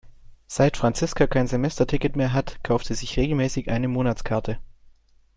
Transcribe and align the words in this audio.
Seit 0.47 0.77
Franziska 0.77 1.27
kein 1.27 1.45
Semesterticket 1.45 2.15
mehr 2.15 2.33
hat, 2.33 2.63
kauft 2.63 2.87
sie 2.87 2.95
sich 2.95 3.17
regelmäßig 3.17 3.69
eine 3.69 3.87
Monatskarte. 3.87 4.57